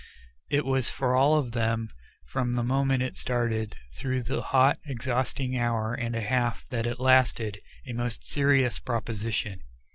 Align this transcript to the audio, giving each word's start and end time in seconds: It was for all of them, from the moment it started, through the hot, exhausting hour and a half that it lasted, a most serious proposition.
It 0.49 0.65
was 0.65 0.89
for 0.89 1.15
all 1.15 1.37
of 1.37 1.51
them, 1.51 1.89
from 2.25 2.55
the 2.55 2.63
moment 2.63 3.03
it 3.03 3.17
started, 3.19 3.77
through 3.93 4.23
the 4.23 4.41
hot, 4.41 4.79
exhausting 4.83 5.55
hour 5.55 5.93
and 5.93 6.15
a 6.15 6.21
half 6.21 6.65
that 6.69 6.87
it 6.87 6.99
lasted, 6.99 7.61
a 7.85 7.93
most 7.93 8.25
serious 8.25 8.79
proposition. 8.79 9.59